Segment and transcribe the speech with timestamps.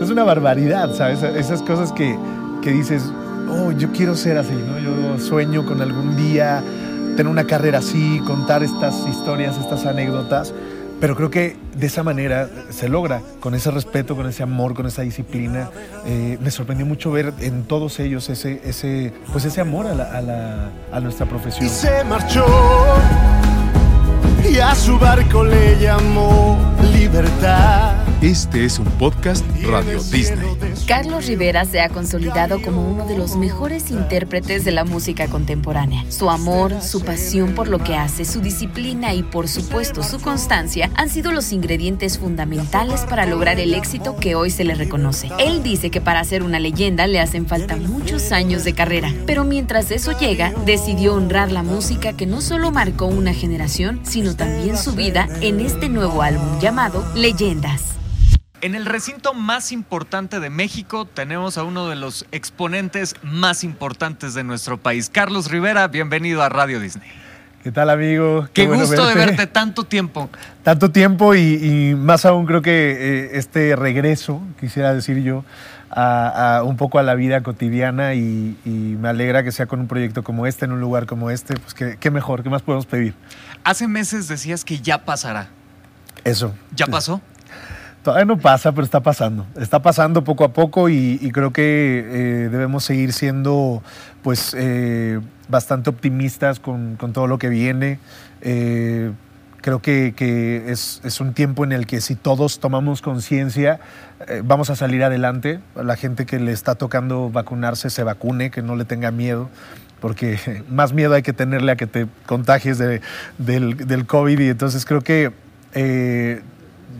[0.00, 1.22] Es una barbaridad, ¿sabes?
[1.22, 2.16] Esas cosas que,
[2.62, 3.02] que dices,
[3.50, 4.78] oh, yo quiero ser así, ¿no?
[4.78, 6.62] Yo sueño con algún día
[7.16, 10.54] tener una carrera así, contar estas historias, estas anécdotas.
[11.00, 14.86] Pero creo que de esa manera se logra, con ese respeto, con ese amor, con
[14.86, 15.70] esa disciplina.
[16.04, 20.04] Eh, me sorprendió mucho ver en todos ellos ese, ese, pues ese amor a, la,
[20.04, 21.66] a, la, a nuestra profesión.
[21.66, 22.44] Y se marchó
[24.50, 26.58] y a su barco le llamó
[26.92, 27.99] libertad.
[28.22, 30.54] Este es un podcast Radio Disney.
[30.86, 36.04] Carlos Rivera se ha consolidado como uno de los mejores intérpretes de la música contemporánea.
[36.10, 40.90] Su amor, su pasión por lo que hace, su disciplina y por supuesto su constancia
[40.96, 45.30] han sido los ingredientes fundamentales para lograr el éxito que hoy se le reconoce.
[45.38, 49.44] Él dice que para ser una leyenda le hacen falta muchos años de carrera, pero
[49.44, 54.76] mientras eso llega, decidió honrar la música que no solo marcó una generación, sino también
[54.76, 57.90] su vida en este nuevo álbum llamado Leyendas.
[58.62, 64.34] En el recinto más importante de México tenemos a uno de los exponentes más importantes
[64.34, 65.08] de nuestro país.
[65.08, 67.08] Carlos Rivera, bienvenido a Radio Disney.
[67.62, 68.42] ¿Qué tal, amigo?
[68.52, 69.18] Qué, Qué bueno gusto verte.
[69.18, 70.28] de verte tanto tiempo.
[70.62, 75.42] Tanto tiempo y, y más aún creo que eh, este regreso, quisiera decir yo,
[75.90, 79.80] a, a, un poco a la vida cotidiana y, y, me alegra que sea con
[79.80, 82.60] un proyecto como este, en un lugar como este, pues qué, qué mejor, qué más
[82.62, 83.14] podemos pedir.
[83.64, 85.48] Hace meses decías que ya pasará.
[86.24, 86.54] Eso.
[86.74, 87.20] ¿Ya pasó?
[88.02, 89.46] Todavía no pasa, pero está pasando.
[89.56, 93.82] Está pasando poco a poco y, creo que eh, debemos seguir siendo
[94.22, 97.98] pues eh, bastante optimistas con, todo lo que viene.
[98.40, 99.12] Eh,
[99.60, 100.14] creo que,
[100.68, 103.80] es, un tiempo en el que si todos tomamos conciencia,
[104.44, 105.60] vamos a salir adelante.
[105.76, 109.50] La gente que le está tocando vacunarse se vacune, que no le tenga miedo
[110.00, 110.38] porque
[110.70, 113.02] más miedo hay que tenerle a que te contagies de,
[113.36, 115.30] del, COVID y entonces creo que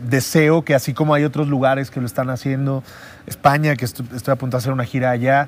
[0.09, 2.83] deseo que así como hay otros lugares que lo están haciendo,
[3.27, 5.47] España, que estoy, estoy, a punto de hacer una gira allá,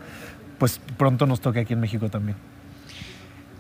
[0.60, 2.38] pues pronto nos toque aquí en México también.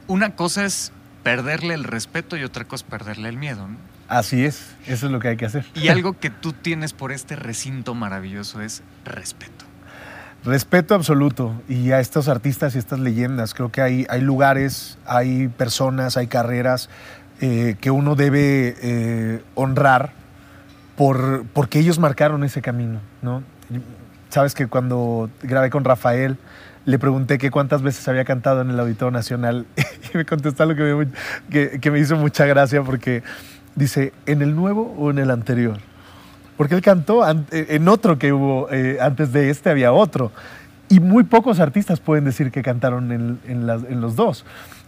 [0.07, 0.91] Una cosa es
[1.23, 3.67] perderle el respeto y otra cosa es perderle el miedo.
[3.67, 3.77] ¿no?
[4.07, 5.65] Así es, eso es lo que hay que hacer.
[5.73, 9.65] Y algo que tú tienes por este recinto maravilloso es respeto.
[10.43, 13.53] Respeto absoluto y a estos artistas y estas leyendas.
[13.53, 16.89] Creo que hay, hay lugares, hay personas, hay carreras
[17.39, 20.11] eh, que uno debe eh, honrar
[20.95, 23.43] por, porque ellos marcaron ese camino, ¿no?
[24.29, 26.37] Sabes que cuando grabé con Rafael,
[26.85, 29.65] le pregunté que cuántas veces había cantado en el Auditorio Nacional
[30.13, 31.07] y me contestó algo que me,
[31.49, 33.23] que, que me hizo mucha gracia porque
[33.75, 35.79] dice, ¿en el nuevo o en el anterior?
[36.57, 40.31] Porque él cantó en otro que hubo, eh, antes de este había otro.
[40.87, 44.45] Y muy pocos artistas pueden decir que cantaron en, en, en los dos.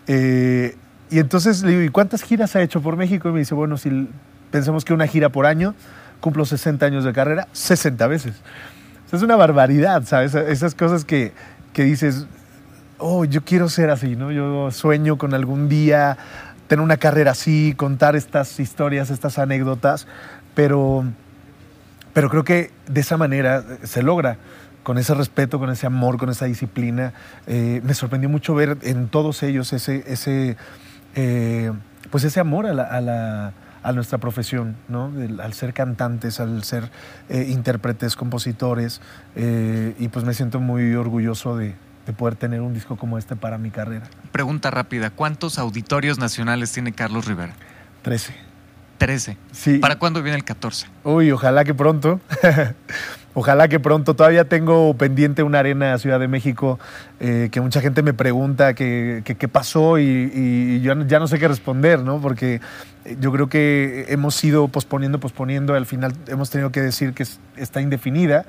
[0.07, 0.75] Eh,
[1.09, 3.29] y entonces le digo, ¿y cuántas giras ha hecho por México?
[3.29, 4.07] Y me dice, bueno, si
[4.51, 5.75] pensemos que una gira por año,
[6.19, 8.35] cumplo 60 años de carrera, 60 veces.
[9.05, 10.35] O sea, es una barbaridad, ¿sabes?
[10.35, 11.33] Esas cosas que,
[11.73, 12.25] que dices,
[12.97, 14.31] oh, yo quiero ser así, ¿no?
[14.31, 16.17] Yo sueño con algún día
[16.67, 20.07] tener una carrera así, contar estas historias, estas anécdotas,
[20.55, 21.05] pero,
[22.13, 24.37] pero creo que de esa manera se logra
[24.83, 27.13] con ese respeto, con ese amor, con esa disciplina.
[27.47, 30.57] Eh, me sorprendió mucho ver en todos ellos ese, ese,
[31.15, 31.71] eh,
[32.11, 33.53] pues ese amor a, la, a, la,
[33.85, 35.11] a nuestra profesión, ¿no?
[35.21, 36.89] El, al ser cantantes, al ser
[37.29, 38.99] eh, intérpretes, compositores,
[39.35, 41.75] eh, y pues me siento muy orgulloso de,
[42.05, 44.07] de poder tener un disco como este para mi carrera.
[44.31, 47.53] Pregunta rápida, ¿cuántos auditorios nacionales tiene Carlos Rivera?
[48.01, 48.44] Trece.
[48.97, 49.37] 13.
[49.51, 49.77] Sí.
[49.79, 50.87] ¿Para cuándo viene el 14?
[51.03, 52.19] Uy, ojalá que pronto.
[53.33, 54.15] ojalá que pronto.
[54.15, 56.79] Todavía tengo pendiente una arena Ciudad de México
[57.19, 61.27] eh, que mucha gente me pregunta qué que, que pasó y, y, yo ya no
[61.27, 62.19] sé qué responder, ¿no?
[62.21, 62.61] Porque
[63.19, 67.25] yo creo que hemos ido posponiendo, posponiendo, al final hemos tenido que decir que
[67.57, 68.45] está indefinida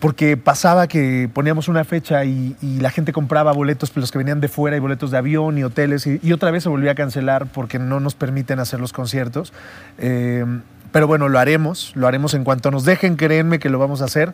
[0.00, 4.48] porque pasaba que poníamos una fecha y, la gente compraba boletos, los que venían de
[4.48, 7.78] fuera y boletos de avión y hoteles, y, otra vez se volvía a cancelar porque
[7.78, 9.52] no nos permiten hacer los conciertos.
[9.98, 10.44] Eh,
[10.90, 14.06] pero bueno, lo haremos, lo haremos en cuanto nos dejen, créanme que lo vamos a
[14.06, 14.32] hacer.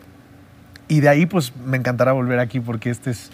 [0.87, 3.29] Y de ahí pues me encantará volver aquí porque este es,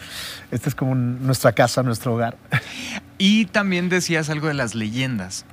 [0.50, 2.36] este es como nuestra casa, nuestro hogar.
[3.20, 5.46] Y también decías algo de las leyendas.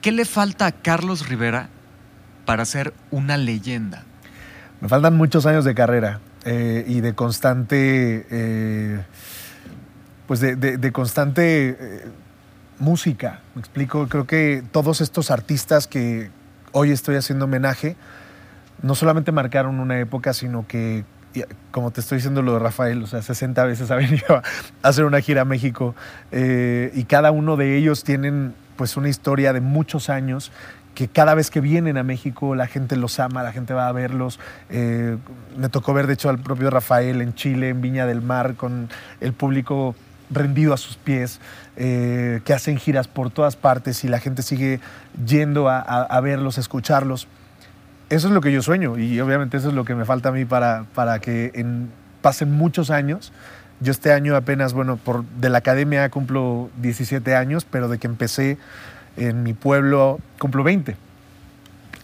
[0.00, 1.70] ¿Qué le falta a Carlos Rivera
[2.44, 4.04] para ser una leyenda?
[4.82, 9.00] Me faltan muchos años de carrera eh, y de constante, eh,
[10.26, 12.04] pues de, de, constante eh,
[12.80, 13.42] música.
[13.54, 16.32] Me explico, creo que todos estos artistas que
[16.72, 17.94] hoy estoy haciendo homenaje,
[18.82, 21.04] no solamente marcaron una época, sino que,
[21.70, 24.42] como te estoy diciendo lo de Rafael, o sea, 60 veces ha venido a
[24.88, 25.94] hacer una gira a México
[26.32, 30.50] y cada uno de ellos tienen pues una historia de muchos años
[30.94, 33.92] que cada vez que vienen a México la gente los ama, la gente va a
[33.92, 34.38] verlos.
[34.70, 35.16] Eh,
[35.56, 38.88] me tocó ver, de hecho, al propio Rafael en Chile, en Viña del Mar, con
[39.20, 39.94] el público
[40.30, 41.40] rendido a sus pies,
[41.76, 44.80] eh, que hacen giras por todas partes y la gente sigue
[45.26, 47.28] yendo a, verlos, a escucharlos.
[48.08, 50.32] Eso es lo que yo sueño y obviamente eso es lo que me falta a
[50.32, 51.90] mí para, para que en,
[52.20, 53.32] pasen muchos años.
[53.80, 58.06] Yo este año apenas, bueno, por, de la academia cumplo 17 años, pero de que
[58.06, 58.58] empecé
[59.16, 60.96] en mi pueblo cumplo 20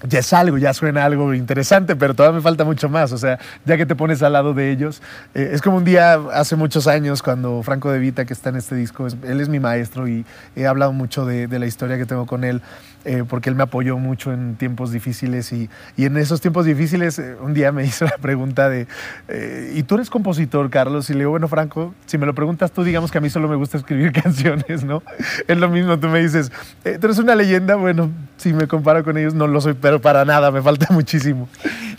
[0.06, 3.10] ya es algo, ya suena algo interesante, pero todavía me falta mucho más.
[3.12, 5.02] O sea, ya que te pones al lado de ellos,
[5.34, 8.56] eh, es como un día hace muchos años cuando Franco De Vita, que está en
[8.56, 10.24] este disco, él es mi maestro y
[10.54, 12.62] he hablado mucho de, de la historia que tengo con él.
[13.08, 17.18] Eh, porque él me apoyó mucho en tiempos difíciles y, y en esos tiempos difíciles
[17.18, 18.86] eh, un día me hizo la pregunta de,
[19.28, 21.08] eh, ¿y tú eres compositor, Carlos?
[21.08, 23.48] Y le digo, bueno, Franco, si me lo preguntas tú, digamos que a mí solo
[23.48, 25.02] me gusta escribir canciones, ¿no?
[25.46, 26.52] Es lo mismo, tú me dices,
[26.82, 30.26] tú eres una leyenda, bueno, si me comparo con ellos no lo soy, pero para
[30.26, 31.48] nada, me falta muchísimo.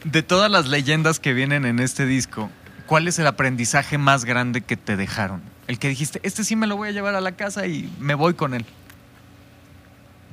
[0.04, 2.52] De todas las leyendas que vienen en este disco,
[2.86, 5.42] ¿cuál es el aprendizaje más grande que te dejaron?
[5.66, 8.14] El que dijiste, este sí me lo voy a llevar a la casa y me
[8.14, 8.64] voy con él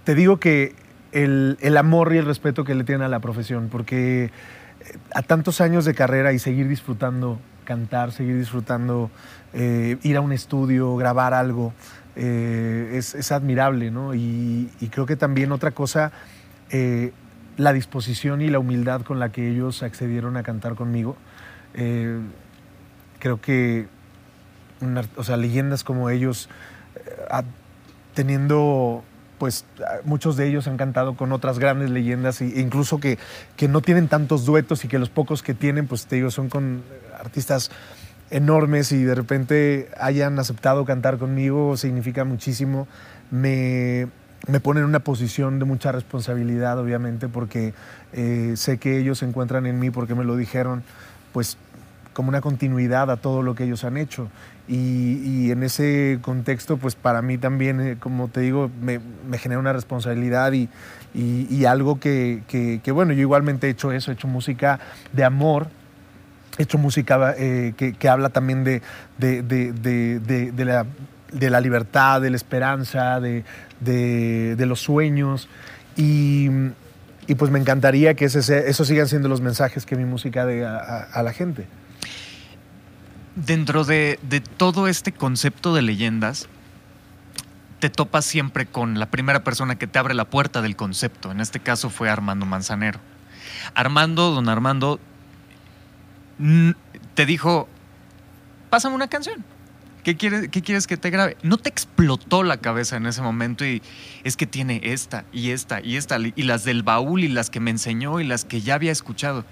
[0.07, 0.73] te digo que
[1.11, 4.31] el, amor y el respeto que le tienen a la profesión, porque eh,
[5.13, 9.11] a tantos años de carrera y seguir disfrutando cantar, seguir disfrutando
[9.53, 11.75] eh, ir a un estudio, grabar algo,
[12.15, 14.15] eh, es, admirable, ¿no?
[14.15, 16.13] Y, creo que también otra cosa,
[17.57, 21.17] la disposición y la humildad con la que ellos accedieron a cantar conmigo.
[23.19, 23.89] Creo que,
[25.17, 26.49] o sea, leyendas como ellos,
[28.15, 29.03] teniendo
[29.39, 29.65] pues
[30.05, 33.19] muchos de ellos han cantado con otras grandes leyendas e incluso que,
[33.57, 36.49] que, no tienen tantos duetos y que los pocos que tienen, pues te digo, son
[36.49, 36.83] con
[37.19, 37.71] artistas
[38.31, 42.89] enormes y de repente hayan aceptado cantar conmigo significa muchísimo.
[43.31, 44.09] Me,
[44.47, 47.75] me pone en una posición de mucha responsabilidad, obviamente, porque
[48.13, 50.83] eh, sé que ellos se encuentran en mí porque me lo dijeron,
[51.33, 51.59] pues
[52.17, 54.29] como una continuidad a todo lo que ellos han hecho.
[54.67, 59.37] Y, y, en ese contexto, pues para mí también, eh, como te digo, me, me
[59.37, 60.71] genera una responsabilidad y,
[61.13, 64.81] y, y algo que, que, que, bueno, yo igualmente he hecho eso, he hecho música
[65.13, 65.69] de amor,
[66.57, 68.81] he hecho música eh, que, que, habla también de,
[69.19, 69.73] de, de,
[70.51, 70.87] de, la,
[71.33, 73.45] de la libertad, de la esperanza, de,
[74.59, 75.51] los sueños.
[75.99, 76.49] Y,
[77.27, 80.65] y, pues me encantaría que ese, esos sigan siendo los mensajes que mi música dé
[80.65, 81.67] a, a, a la gente
[83.37, 86.49] dentro de, de, todo este concepto de leyendas,
[87.79, 91.31] te topas siempre con la primera persona que te abre la puerta del concepto.
[91.31, 92.99] En este caso fue Armando Manzanero.
[93.75, 94.99] Armando, don Armando,
[97.15, 97.69] te dijo,
[98.71, 99.45] pásame una canción.
[100.03, 101.37] ¿Qué quieres, ¿Qué quieres que te grabe?
[101.43, 103.83] No te explotó la cabeza en ese momento y
[104.23, 107.59] es que tiene esta y esta y esta y las del baúl y las que
[107.59, 109.45] me enseñó y las que ya había escuchado.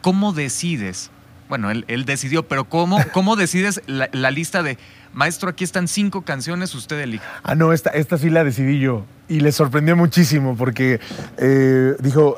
[0.00, 1.10] ¿Cómo decides
[1.48, 4.78] bueno, él, él, decidió, pero ¿cómo, cómo decides la, la, lista de,
[5.12, 7.24] maestro, aquí están cinco canciones, usted elige?
[7.42, 9.04] Ah, no, esta, esta sí la decidí yo.
[9.28, 11.00] Y le sorprendió muchísimo porque
[11.36, 12.36] eh, dijo,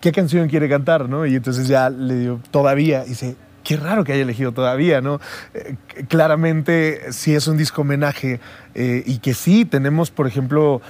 [0.00, 1.08] ¿qué canción quiere cantar?
[1.08, 1.26] ¿no?
[1.26, 5.20] Y entonces ya le dio, todavía, y dice, qué raro que haya elegido todavía, ¿no?
[5.54, 5.76] Eh,
[6.08, 8.40] claramente sí es un disco homenaje
[8.74, 10.80] eh, y que sí tenemos, por ejemplo,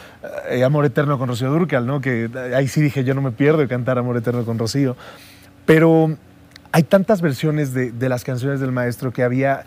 [0.49, 2.01] eh, Amor Eterno con Rocío Durcal, ¿no?
[2.01, 4.97] Que ahí sí dije, yo no me pierdo de cantar Amor Eterno con Rocío.
[5.67, 6.17] Pero
[6.73, 9.65] hay tantas versiones de, de, las canciones del maestro que había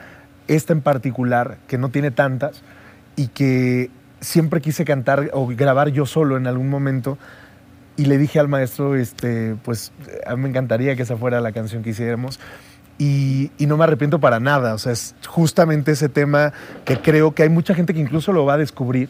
[0.48, 2.64] esta en particular, que no tiene tantas,
[3.16, 3.92] y que
[4.22, 7.18] siempre quise cantar o grabar yo solo en algún momento.
[7.96, 9.92] Y le dije al maestro, este, pues
[10.36, 12.40] me encantaría que esa fuera la canción que hiciéramos.
[12.98, 14.74] Y, y, no me arrepiento para nada.
[14.74, 16.54] O sea, es justamente ese tema
[16.86, 19.10] que creo que hay mucha gente que incluso lo va a descubrir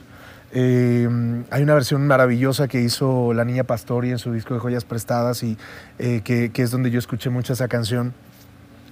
[0.56, 1.10] eh,
[1.50, 5.42] hay una versión maravillosa que hizo la niña Pastori en su disco de joyas prestadas
[5.42, 5.58] y
[5.98, 8.14] eh, que, que, es donde yo escuché mucho esa canción.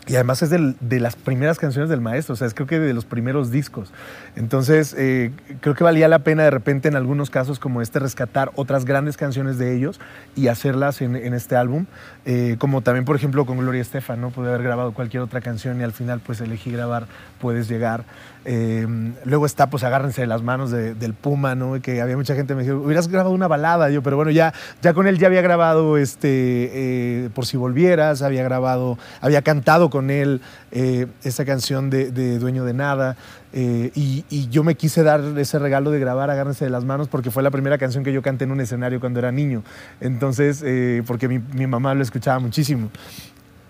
[0.08, 2.94] Y además es de las primeras canciones del maestro, o sea, es creo que de
[2.94, 3.94] los primeros discos.
[4.36, 8.52] Entonces, eh, creo que valía la pena de repente en algunos casos como este rescatar
[8.56, 10.00] otras grandes canciones de ellos
[10.36, 11.86] y hacerlas en, este álbum.
[12.26, 14.32] Eh, como también, por ejemplo, con Gloria Estefan, ¿no?
[14.32, 17.06] Pude haber grabado cualquier otra canción y al final pues elegí grabar
[17.40, 18.04] Puedes Llegar.
[18.44, 18.88] Eh,
[19.24, 21.80] luego está, pues agárrense de las manos de, del Puma, ¿no?
[21.80, 24.52] Que había mucha gente que me dijo, hubieras grabado una balada, yo, pero bueno, ya,
[24.82, 30.10] ya con él ya había grabado este, Por si volvieras, había grabado, había cantado con
[30.10, 33.16] él eh, esa canción de, Dueño de Nada.
[33.54, 37.32] Eh, y, yo me quise dar ese regalo de grabar Agárrense de las manos porque
[37.32, 39.62] fue la primera canción que yo canté en un escenario cuando era niño.
[40.00, 42.90] Entonces, eh, porque mi, mamá lo escuchaba muchísimo.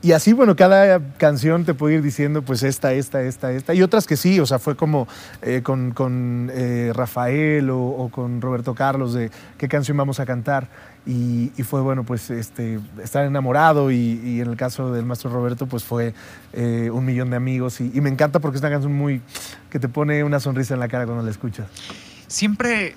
[0.03, 3.73] Y así, bueno, cada canción te puede ir diciendo, pues esta, esta, esta, esta.
[3.75, 5.07] Y otras que sí, o sea, fue como
[5.43, 9.29] eh, con, con eh, Rafael o, con Roberto Carlos de
[9.59, 10.69] qué canción vamos a cantar.
[11.05, 13.91] Y, fue, bueno, pues este, estar enamorado.
[13.91, 16.15] Y, en el caso del maestro Roberto, pues fue
[16.53, 17.79] eh, un millón de amigos.
[17.79, 19.21] Y, me encanta porque es una canción muy.
[19.69, 21.67] que te pone una sonrisa en la cara cuando la escuchas.
[22.25, 22.95] Siempre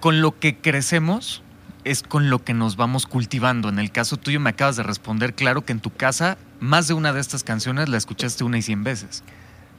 [0.00, 1.43] con lo que crecemos
[1.84, 3.68] es con lo que nos vamos cultivando.
[3.68, 6.94] En el caso tuyo me acabas de responder, claro que en tu casa más de
[6.94, 9.22] una de estas canciones la escuchaste una y cien veces.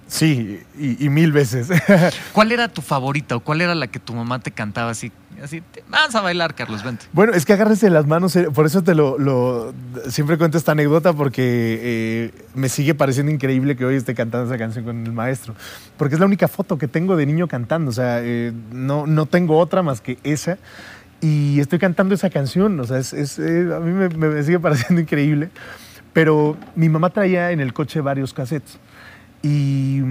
[0.08, 1.70] Sí, y, y mil veces.
[2.34, 5.12] ¿Cuál era tu favorita o cuál era la que tu mamá te cantaba así?
[5.44, 7.06] Así, vas a bailar, Carlos, vente.
[7.12, 9.74] Bueno, es que agárrese las manos, eh, por eso te lo, lo
[10.08, 14.58] siempre cuento esta anécdota porque eh, me sigue pareciendo increíble que hoy esté cantando esa
[14.58, 15.56] canción con el maestro,
[15.98, 19.26] porque es la única foto que tengo de niño cantando, o sea, eh, no, no
[19.26, 20.58] tengo otra más que esa
[21.26, 25.50] y estoy cantando esa canción, o sea, eh, a mí me, me, sigue pareciendo increíble.
[26.14, 28.78] Pero mi mamá traía en el coche varios cassettes
[29.42, 30.02] y,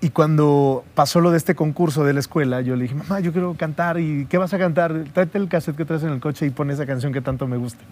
[0.00, 3.32] y, cuando pasó lo de este concurso de la escuela, yo le dije, mamá, yo
[3.32, 5.04] quiero cantar y ¿qué vas a cantar?
[5.12, 7.58] Tráete el cassette que traes en el coche y pon esa canción que tanto me
[7.58, 7.84] gusta.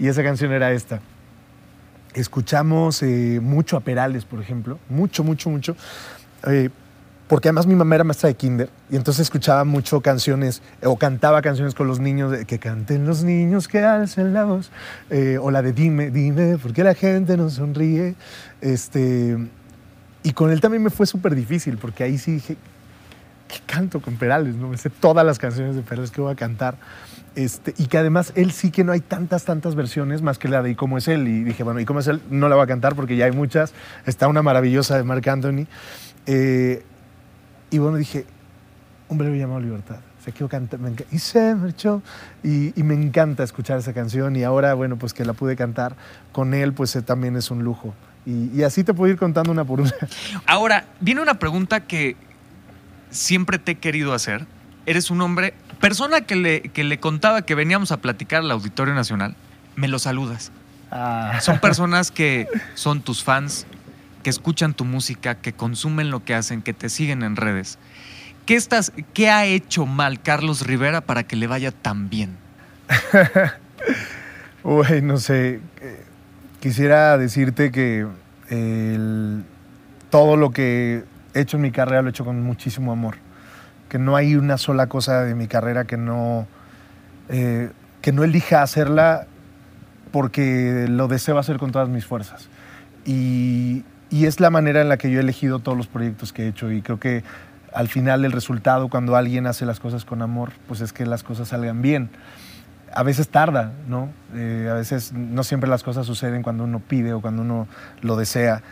[0.00, 1.00] Y esa canción era esta.
[2.14, 5.76] Escuchamos eh, mucho a Perales, por ejemplo, mucho, mucho, mucho.
[6.48, 6.68] Eh,
[7.28, 11.42] porque además mi mamá era maestra de kinder y entonces escuchaba mucho canciones o cantaba
[11.42, 14.70] canciones con los niños, que canten los niños, que alcen la voz,
[15.10, 18.14] eh, o la de dime, dime, ¿por qué la gente no sonríe?
[18.60, 19.36] Este,
[20.22, 22.56] y con él también me fue súper difícil porque ahí sí dije,
[23.48, 24.54] ¿qué canto con Perales?
[24.54, 26.76] No me sé todas las canciones de Perales que voy a cantar.
[27.34, 30.62] Este, y que además él sí que no hay tantas, tantas versiones más que la
[30.62, 31.28] de ¿Y cómo es él?
[31.28, 32.22] Y dije, bueno, ¿Y cómo es él?
[32.30, 33.74] No la voy a cantar porque ya hay muchas.
[34.06, 35.66] Está una maravillosa de Marc Anthony.
[36.24, 36.82] Eh,
[37.70, 38.26] y bueno, dije,
[39.08, 39.96] un breve llamado Libertad.
[40.24, 42.02] Se quedó cantando, y se marchó.
[42.42, 44.34] Y, y, me encanta escuchar esa canción.
[44.34, 45.94] Y ahora, bueno, pues que la pude cantar
[46.32, 47.94] con él, pues eh, también es un lujo.
[48.24, 49.92] Y, y, así te puedo ir contando una por una.
[50.46, 52.16] Ahora, viene una pregunta que
[53.10, 54.46] siempre te he querido hacer.
[54.84, 58.94] Eres un hombre, persona que le, que le contaba que veníamos a platicar al Auditorio
[58.94, 59.36] Nacional,
[59.74, 60.52] me lo saludas.
[60.90, 61.38] Ah.
[61.40, 63.66] Son personas que son tus fans,
[64.26, 67.78] que escuchan tu música, que consumen lo que hacen, que te siguen en redes.
[68.44, 72.36] ¿Qué, estás, qué ha hecho mal Carlos Rivera para que le vaya tan bien?
[74.64, 75.60] Uy, no sé.
[76.58, 78.04] Quisiera decirte que
[80.10, 83.18] todo lo que he hecho en mi carrera lo he hecho con muchísimo amor.
[83.88, 86.48] Que no hay una sola cosa de mi carrera que no,
[87.28, 87.70] eh,
[88.02, 89.28] que no elija hacerla
[90.10, 92.48] porque lo deseo hacer con todas mis fuerzas.
[93.04, 96.44] Y, y es la manera en la que yo he elegido todos los proyectos que
[96.44, 97.24] he hecho y creo que
[97.72, 101.22] al final el resultado cuando alguien hace las cosas con amor, pues es que las
[101.22, 102.08] cosas salgan bien.
[102.94, 104.08] A veces tarda, ¿no?
[104.34, 107.68] Eh, a veces no siempre las cosas suceden cuando uno pide o cuando uno
[108.00, 108.62] lo desea,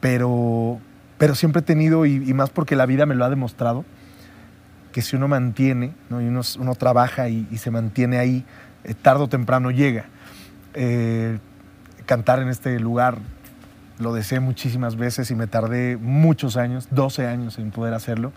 [0.00, 0.80] pero,
[1.16, 3.84] pero siempre he tenido, y, más porque la vida me lo ha demostrado,
[4.90, 6.20] que si uno mantiene, ¿no?
[6.20, 8.44] y uno, trabaja y, y, se mantiene ahí,
[8.82, 10.06] eh, tarde o temprano llega.
[10.74, 11.38] Eh,
[12.06, 13.18] cantar en este lugar
[13.98, 18.32] lo deseé muchísimas veces y me tardé muchos años, 12 años en poder hacerlo,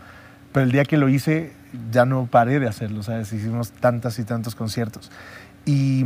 [0.52, 1.54] pero el día que lo hice
[1.92, 3.32] ya no paré de hacerlo, ¿sabes?
[3.34, 5.12] Hicimos tantas y tantos conciertos.
[5.66, 6.06] Y,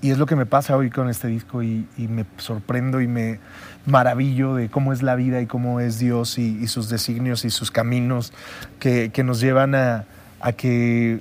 [0.00, 3.08] y es lo que me pasa hoy con este disco y, y, me sorprendo y
[3.08, 3.40] me
[3.86, 7.50] maravillo de cómo es la vida y cómo es Dios y, y sus designios y
[7.50, 8.32] sus caminos
[8.78, 10.04] que, que nos llevan a,
[10.40, 11.20] a que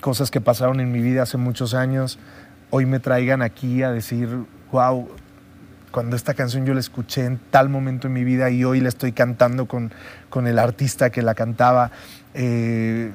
[0.00, 2.18] cosas que pasaron en mi vida hace muchos años
[2.70, 4.28] hoy me traigan aquí a decir,
[4.72, 5.08] wow,
[5.90, 8.88] cuando esta canción yo la escuché en tal momento en mi vida y hoy la
[8.88, 9.92] estoy cantando con,
[10.28, 11.90] con el artista que la cantaba
[12.34, 13.12] eh,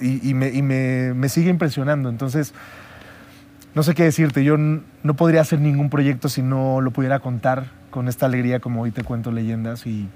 [0.00, 2.08] y, y, me, y me, me, sigue impresionando.
[2.08, 2.54] Entonces,
[3.74, 7.70] no sé qué decirte, yo no podría hacer ningún proyecto si no lo pudiera contar
[7.90, 10.08] con esta alegría como hoy te cuento leyendas y,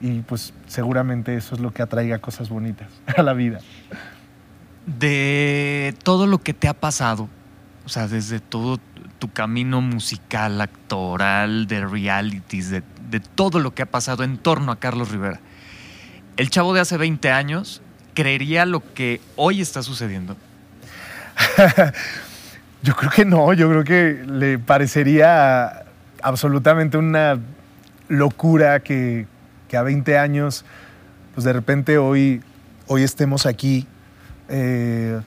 [0.00, 3.60] y pues seguramente eso es lo que atraiga cosas bonitas a la vida.
[4.86, 7.28] De todo lo que te ha pasado,
[7.84, 8.78] o sea, desde todo
[9.18, 14.72] tu camino musical, actoral, de realities, de, de, todo lo que ha pasado en torno
[14.72, 15.40] a Carlos Rivera.
[16.36, 17.82] El chavo de hace 20 años
[18.14, 20.36] creería lo que hoy está sucediendo.
[22.82, 25.84] yo creo que no, yo creo que le parecería
[26.22, 27.38] absolutamente una
[28.08, 29.26] locura que,
[29.68, 30.64] que a 20 años,
[31.34, 32.42] pues de repente hoy,
[32.86, 33.86] hoy estemos aquí,
[34.48, 35.20] eh,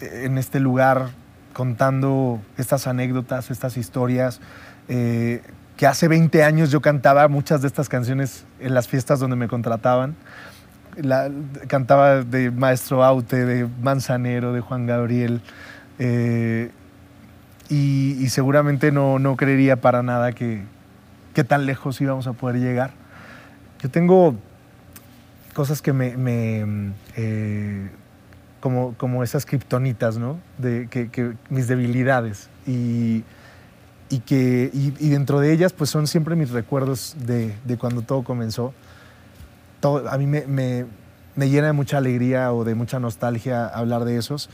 [0.00, 1.10] en este lugar
[1.54, 4.40] contando estas anécdotas, estas historias,
[4.88, 5.40] eh,
[5.78, 9.48] que hace 20 años yo cantaba muchas de estas canciones en las fiestas donde me
[9.48, 10.14] contrataban.
[11.66, 15.40] Cantaba de Maestro Aute, de Manzanero, de Juan Gabriel.
[15.98, 16.70] Eh,
[17.70, 20.62] y, seguramente no, no creería para nada que,
[21.32, 22.92] que tan lejos íbamos a poder llegar.
[23.80, 24.36] Yo tengo
[25.54, 26.16] cosas que me...
[26.16, 27.88] me, eh,
[28.64, 30.38] como, como esas kriptonitas, ¿no?
[30.56, 32.48] De, que, que mis debilidades.
[32.66, 33.22] Y,
[34.08, 38.00] y que y, y dentro de ellas pues son siempre mis recuerdos de, de cuando
[38.00, 38.72] todo comenzó.
[39.80, 40.86] Todo, a mí me, me,
[41.36, 44.48] me llena de mucha alegría o de mucha nostalgia hablar de esos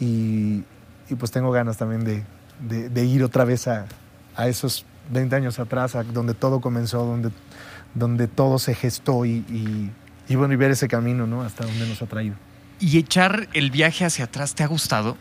[0.00, 0.64] y,
[1.08, 2.24] y pues tengo ganas también de,
[2.68, 3.86] de, de ir otra vez a,
[4.34, 7.30] a, esos 20 años atrás, a donde todo comenzó, donde,
[7.94, 9.92] donde todo se gestó y,
[10.26, 11.42] y, bueno, y ver ese camino, ¿no?
[11.42, 12.34] Hasta donde nos ha traído.
[12.82, 15.16] ¿Y echar el viaje hacia atrás te ha gustado?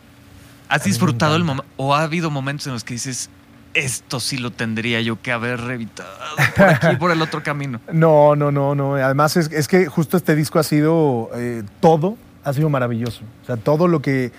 [0.67, 1.71] ¿Has disfrutado el momento?
[1.77, 3.29] ¿O ha habido momentos en los que dices,
[3.75, 6.09] esto sí lo tendría yo que haber evitado
[6.57, 7.79] por aquí, por el otro camino?
[7.93, 8.95] No, no, no, no.
[8.95, 13.21] Además es, es que justo este disco ha sido eh, todo, ha sido maravilloso.
[13.43, 14.31] O sea, todo lo que,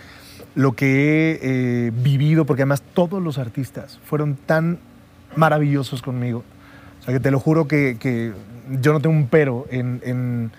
[0.56, 1.38] lo que he
[1.86, 4.80] eh, vivido, porque además todos los artistas fueron tan
[5.36, 6.42] maravillosos conmigo.
[7.00, 8.32] O sea, que te lo juro que, que
[8.80, 10.50] yo no tengo un pero en, en-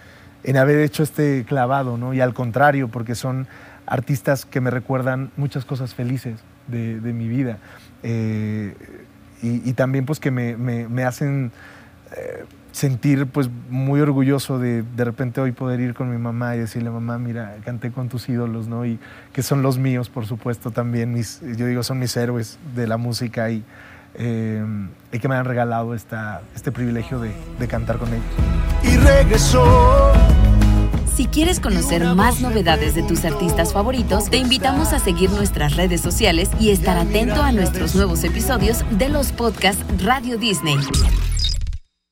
[0.44, 2.14] en haber hecho este clavado, ¿no?
[2.14, 3.48] Y al contrario, porque son
[3.86, 7.58] artistas que me recuerdan muchas cosas felices de, de mi vida.
[8.04, 8.76] Eh,
[9.42, 11.52] y, y también pues que me, me- me hacen
[12.18, 16.60] eh, sentir pues muy orgulloso de de repente hoy poder ir con mi mamá y
[16.60, 18.86] decirle, mamá, mira, canté con tus ídolos, ¿no?
[18.86, 19.00] Y
[19.34, 21.14] que son los míos, por supuesto, también.
[21.14, 23.64] Mis, yo digo, son mis héroes de la música y,
[24.16, 24.64] eh,
[25.12, 28.26] y que me han regalado esta, este privilegio de, de cantar con ellos.
[28.84, 30.14] y regresó.
[31.16, 36.02] Si quieres conocer más novedades de tus artistas favoritos, te invitamos a seguir nuestras redes
[36.02, 40.78] sociales y estar atento a nuestros nuevos episodios de los podcasts Radio Disney.